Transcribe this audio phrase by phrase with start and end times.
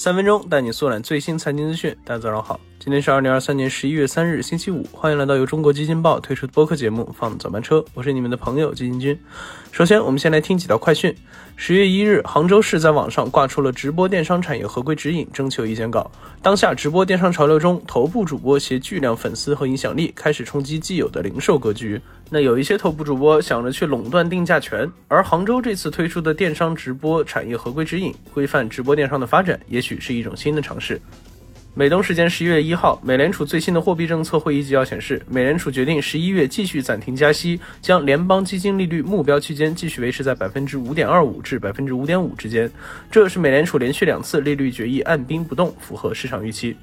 [0.00, 1.94] 三分钟带你速览最新财经资讯。
[2.06, 4.82] 大家早上好，今天是二零二三年十一月三日，星期五。
[4.90, 9.20] 欢迎来到由中国基金报推出的播客节目《放早班车》，我是你们的朋友基金君。
[9.70, 11.14] 首先，我们先来听几条快讯。
[11.54, 16.10] 十月一日，杭州市在网上挂出了直播电商产业合规指引征求意见稿。
[16.40, 22.00] 当下直播电商潮流中，头部主播携巨量粉丝和影响力，开始冲击既有的零售格局。
[22.32, 31.00] 那有一些头部主播想着去垄断定价权，而杭州这次推出的电商直播产业合规指引，规范直播电商的发展，也许是一种新的尝试。
[31.74, 42.70] 美东时间十一月一号，美联储最新的货币政策会议纪要显示，美联储决定十一月继续暂停加息，将联邦基金利率目标区间继续维持在百分之五点二五至百分之五点五之间。
[43.10, 46.76] 这是美联储连续两次利率决议按兵不动，符合市场预期。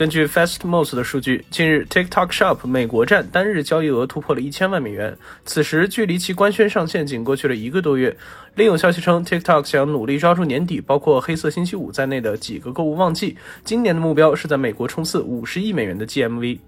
[0.00, 5.14] 根据 Fastmost 的数据，近日 TikTok Shop 美国站单日交易额突破了一千万美元，
[5.44, 8.16] 此时距离其官宣上线仅过去了一个多月。
[8.54, 16.58] 另有消息称，TikTok 想努力抓住年底包括黑色星期五在内的几个购物旺季，今年的目标是在美国冲刺五十亿美元的 GMV。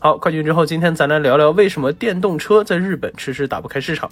[0.00, 4.10] 好，快讯之后，今天咱来聊聊为什么电动车在日本迟迟打不开市场。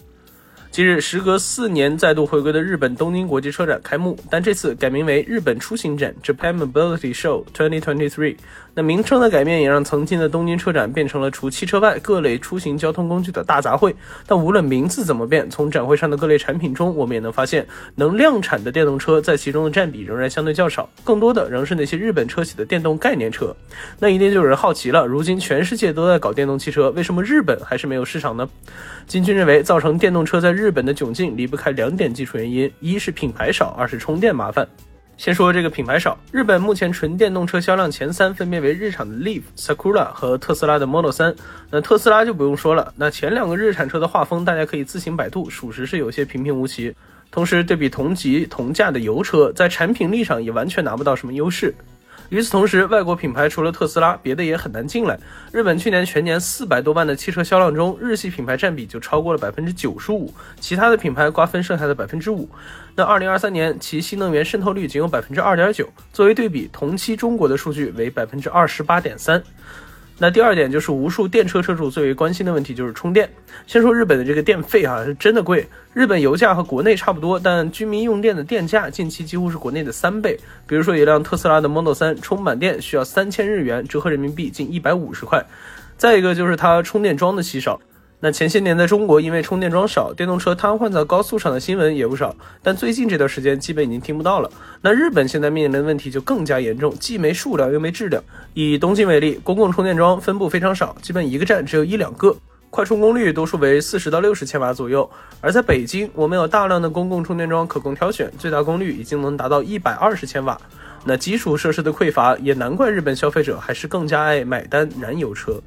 [0.73, 8.39] 近日，时隔四年再度回归的日本东京国际车展开幕，但这次改名为日本出行展 （Japan Mobility Show 2023）。
[8.75, 13.95] 那名称的改变也让曾经的东京车展变成了除汽车外各类出行交通工具的大杂烩。
[14.27, 23.55] 但无论名字怎么变，从展会上的各类产品中，我们也能发现，能量产的电动车在其中的占比仍然相对较少，更多的仍是那些日本车企的电动概念车。
[23.99, 28.49] 那一定就有人好奇了：如今全世界都在搞电动汽车，为什么日本还是没有市场呢？
[29.07, 34.67] 金军认为，造成电动车在日本的窘境离不开两点基础原因：一是品牌少，二是充电麻烦。
[35.23, 41.33] 先说这个品牌少，日本目前纯电动车销量前三分别为日产的 Leaf、Sakura 和特斯拉的 Model 三。
[41.71, 46.93] 那特斯拉就不用说了，那前两个日产车的画风大家可以自行百度，属实是有些平平无奇。
[47.31, 51.73] 同时对比同级同价的油车，在产品力上也完全拿不到什么优势。
[52.31, 55.19] 与此同时，外国品牌除了特斯拉，别的也很难进来。
[55.53, 62.49] 日本去年全年四百多万的汽车销量中，日系品牌占比就超过了百分之九十五，其他的品牌瓜分剩下的百分之五。
[62.95, 69.43] 那二零二三年其新能源渗透率仅有百分之二点九，作为对比，同期中国的数据为百分之二十八点三。
[70.19, 73.29] 那第二点就是无数电车车主最为关心的问题，就是充电。
[73.67, 75.67] 先说日本的这个电费啊，是真的贵。
[75.93, 80.39] 日本油价和国内差不多，但居民用电的电价近期几乎是国内的三倍。
[80.67, 85.45] 比如说一辆特斯拉的 Model 3充满电需要三千日元，折合人民币近一百五十块。
[85.97, 87.81] 再一个就是它充电桩的稀少。
[88.25, 92.37] 那前些年在中国，因为充电桩少，电动车瘫痪在高速上的新闻也不少。
[92.63, 94.49] 但最近这段时间，基本已经听不到了。
[94.81, 98.23] 那日本现在面临的问题就更加严重，既没数量又没质量。
[98.55, 102.37] 以东京为例，公共充电桩分布非常少，基本一个站只有一两个，
[102.71, 105.11] 快充功率多数为四十到六十千瓦左右。
[105.41, 110.57] 而在北京，我们有大量的公共充电桩可供挑选，最大功率已经能达到一百二十千瓦。
[111.05, 115.61] 那基础设施的匮乏，也难怪日本消费者还是更加爱买单燃油车。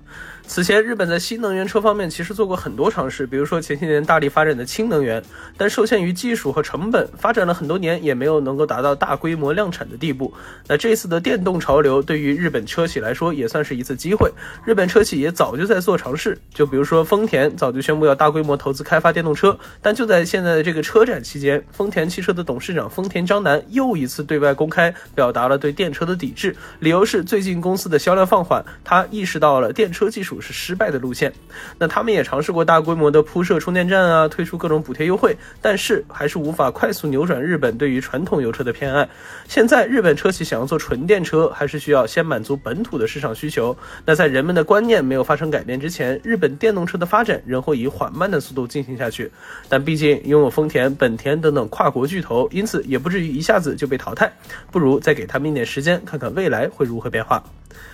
[0.48, 5.22] 此前，日本在新能源车方面其实做过很多尝试，比如说前些年大力发展的氢能源，
[5.58, 10.34] 但受限于技术和成本，发展了很多年也没有能够达到大规模量产的地步。
[10.68, 14.32] 那这次的电动潮流对于日本车企来说也算是一次机会，
[14.64, 30.35] 日本车企也早就在做尝试，就比如说丰田早就宣布要大规模投资开发电动车，但就在现在的这个车展期间，丰田汽车的董事长丰田章男又一次对外公开表达了对电车的抵制，理由是最近公司的销量放缓，他意识到了电车技术。
[30.40, 31.34] 是失败的路线，
[31.78, 39.08] 那他们也尝试过大规模的铺设充电站啊，推出各种补贴优惠，但是还是无法快速扭转日本对于传统油车的偏爱。
[39.48, 43.76] 现在日本车企想要做纯电车，还是需要先满足本土的市场需求。
[44.06, 49.32] 那在人们的观念没有发生改变之前，日本电动车的发展仍会以缓慢的速度进行下去。
[49.70, 54.32] 但毕竟拥有丰田、本田等等跨国巨头，因此也不至于一下子就被淘汰。
[54.72, 57.44] 不如再给他们一点时间，看看未来会如何变化。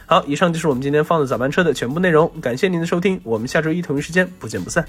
[0.06, 2.30] 好，以上就是我们今天放的早班车的全部内容。
[2.42, 4.86] 感谢您的收听，我们下周一同一时间不见不散。